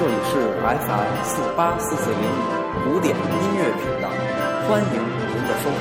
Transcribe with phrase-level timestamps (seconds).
[0.00, 3.22] 这里是 FM 四八四四零五古典音
[3.54, 4.08] 乐频道，
[4.66, 5.78] 欢迎您的收听。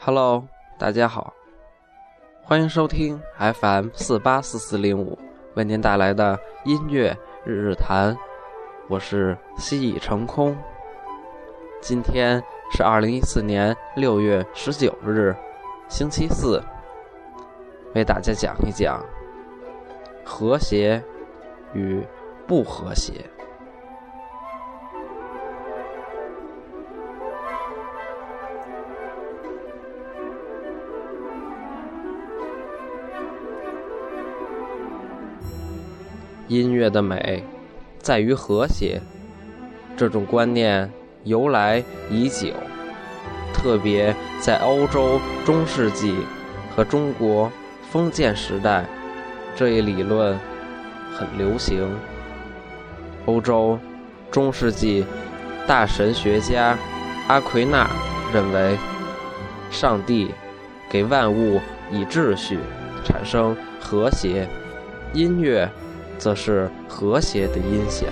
[0.00, 0.48] Hello，
[0.78, 1.34] 大家好，
[2.44, 5.16] 欢迎收听 FM 四八四四零五
[5.54, 8.16] 为您带来的音乐日日谈，
[8.88, 10.56] 我是西已成空。
[11.80, 12.42] 今天
[12.72, 15.34] 是二零一四年六月十九日，
[15.88, 16.60] 星期四，
[17.94, 19.00] 为大家讲一讲
[20.24, 21.00] 和谐
[21.72, 22.04] 与
[22.46, 23.24] 不和谐。
[36.48, 37.44] 音乐的美
[37.98, 39.00] 在于和谐，
[39.96, 40.90] 这种观念
[41.24, 42.52] 由来已久，
[43.54, 46.14] 特别在欧洲中世纪
[46.74, 47.50] 和中国
[47.90, 48.84] 封建时代，
[49.54, 50.38] 这一理论
[51.14, 51.88] 很流行。
[53.26, 53.78] 欧洲
[54.30, 55.06] 中世纪
[55.66, 56.76] 大神学家
[57.28, 57.88] 阿奎那
[58.34, 58.76] 认为，
[59.70, 60.34] 上帝
[60.90, 62.58] 给万物以秩序，
[63.04, 64.48] 产生和谐，
[65.14, 65.70] 音乐。
[66.22, 68.08] 则是和谐的音响，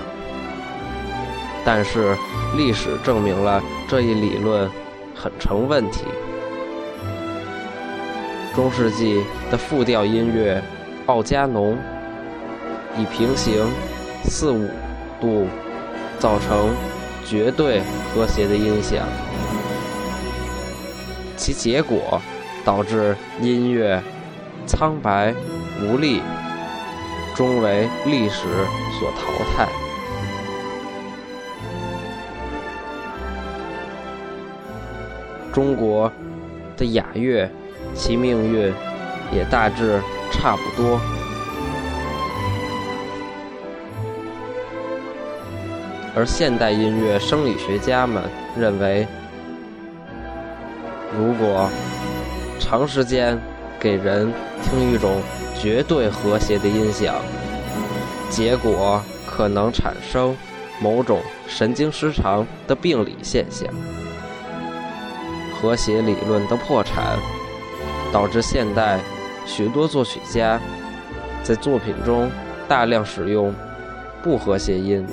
[1.64, 2.16] 但是
[2.56, 4.68] 历史证明了这一理论
[5.14, 6.00] 很成问题。
[8.52, 10.60] 中世纪的复调音乐
[11.06, 11.78] 奥加农
[12.98, 13.64] 以平行
[14.24, 14.68] 四五
[15.20, 15.46] 度
[16.18, 16.74] 造成
[17.24, 17.80] 绝对
[18.12, 19.06] 和谐的音响，
[21.36, 22.20] 其结果
[22.64, 24.02] 导致音乐
[24.66, 25.32] 苍白
[25.80, 26.20] 无力。
[27.40, 28.42] 终为历史
[28.98, 29.66] 所淘汰。
[35.50, 36.12] 中国
[36.76, 37.50] 的雅乐，
[37.94, 38.70] 其命运
[39.32, 41.00] 也大致差不多。
[46.14, 48.22] 而现代音乐生理学家们
[48.54, 49.08] 认为，
[51.16, 51.70] 如果
[52.58, 53.40] 长时间
[53.80, 54.30] 给人
[54.62, 55.22] 听一种。
[55.60, 57.16] 绝对和谐的音响，
[58.30, 60.34] 结果可能产生
[60.80, 63.68] 某种神经失常的病理现象。
[65.60, 67.18] 和谐理论的破产，
[68.10, 68.98] 导致现代
[69.44, 70.58] 许多作曲家
[71.42, 72.30] 在作品中
[72.66, 73.54] 大量使用
[74.22, 75.06] 不和谐音。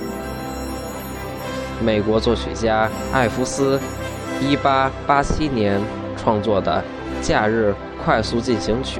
[1.83, 3.77] 美国作曲家艾弗斯
[4.41, 5.81] 1887年
[6.15, 6.81] 创作的
[7.27, 8.99] 《假日快速进行曲》。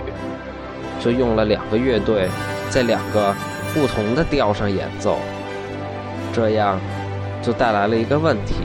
[0.99, 2.27] 就用了两个乐队
[2.69, 3.33] 在两个
[3.73, 5.19] 不同的调上演奏，
[6.33, 6.79] 这样
[7.41, 8.55] 就带来了一个问题：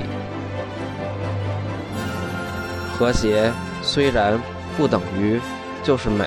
[2.99, 4.39] 和谐虽然
[4.77, 5.41] 不等于
[5.83, 6.25] 就是美，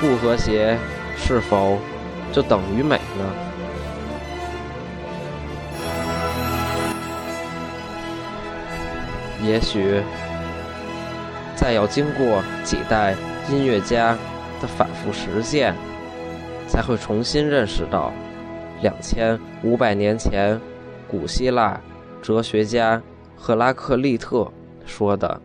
[0.00, 0.76] 不和谐
[1.16, 1.78] 是否
[2.32, 3.24] 就等于美呢？
[9.42, 10.02] 也许
[11.54, 13.14] 再要经过几代
[13.48, 14.16] 音乐家。
[14.60, 15.74] 的反复实践，
[16.68, 18.12] 才会重新认识到，
[18.82, 20.60] 两千五百年前，
[21.08, 21.80] 古希腊
[22.22, 23.02] 哲学家
[23.36, 24.50] 赫拉克利特
[24.84, 25.40] 说的：“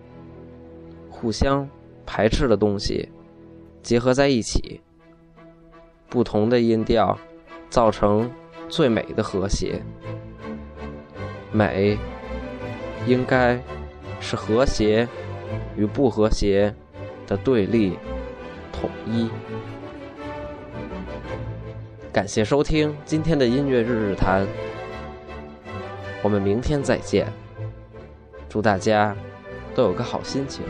[1.09, 1.67] 互相
[2.05, 3.09] 排斥的东西
[3.81, 4.81] 结合在一起，
[6.09, 7.17] 不同的音调
[7.69, 8.29] 造成
[8.67, 9.81] 最美的和谐。
[11.51, 11.97] 美
[13.05, 13.61] 应该
[14.19, 15.07] 是和谐
[15.75, 16.73] 与不和谐
[17.27, 17.97] 的对立。”
[18.71, 19.29] 统一。
[22.11, 24.45] 感谢收听今天的音乐日日谈，
[26.21, 27.31] 我们明天再见。
[28.49, 29.15] 祝大家
[29.73, 30.63] 都有个好心情。